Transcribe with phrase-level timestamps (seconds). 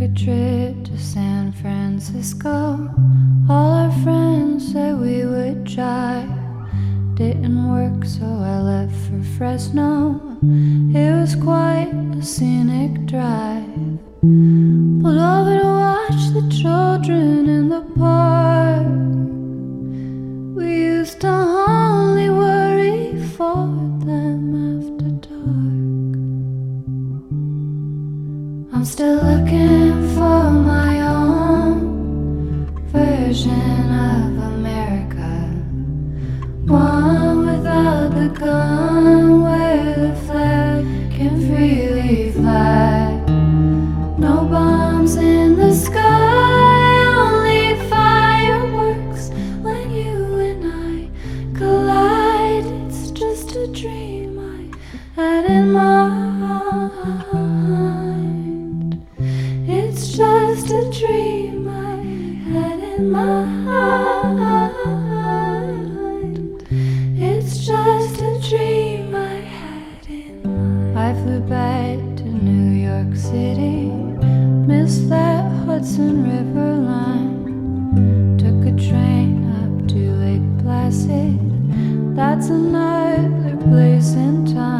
[0.00, 2.88] a trip to San Francisco.
[3.48, 6.30] All our friends said we would drive.
[7.14, 10.20] Didn't work, so I left for Fresno.
[10.94, 12.57] It was quite a scenic
[28.92, 35.30] still looking for my own version of America.
[36.64, 43.12] One without the gun, where the flag can freely fly.
[44.16, 49.28] No bombs in the sky, only fireworks
[49.60, 50.16] when you
[50.48, 52.64] and I collide.
[52.86, 56.37] It's just a dream I had in mind.
[60.28, 61.96] Just a dream I
[62.52, 63.68] had in mind.
[67.16, 70.98] It's just a dream I had in mind.
[70.98, 73.90] I flew back to New York City,
[74.70, 78.36] missed that Hudson River line.
[78.42, 81.38] Took a train up to Lake Placid.
[82.14, 84.77] That's another place in time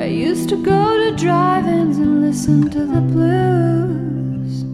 [0.00, 4.64] I used to go to drive-ins and listen to the blues.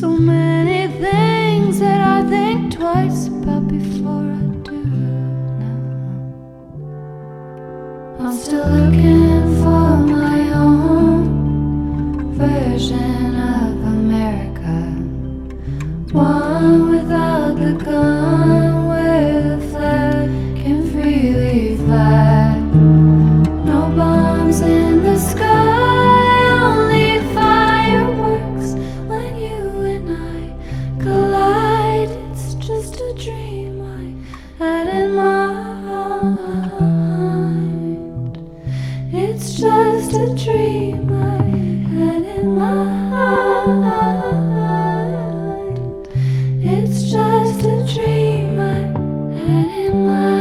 [0.00, 4.84] So many things that I think twice about before I do
[5.60, 5.80] now.
[8.20, 14.76] I'm still looking for my own version of America.
[16.14, 16.47] One
[46.60, 48.78] It's just a dream I
[49.38, 50.37] had in my.